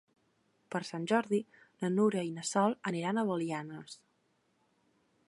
Per 0.75 0.79
Sant 0.87 1.03
Jordi 1.11 1.41
na 1.83 1.91
Núria 1.99 2.25
i 2.29 2.33
na 2.39 2.45
Sol 2.53 2.75
aniran 2.93 3.21
a 3.21 3.27
Belianes. 3.29 3.99